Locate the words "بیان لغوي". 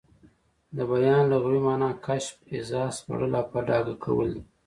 0.91-1.59